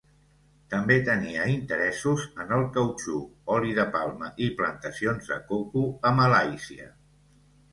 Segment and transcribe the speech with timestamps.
[0.73, 3.19] També tenia interessos en el cautxú,
[3.57, 6.91] oli de palma i plantacions de coco a Malàisia.